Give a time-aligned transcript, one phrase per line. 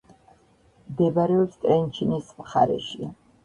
[0.93, 3.15] მდებარეობს ტრენჩინის მხარეში.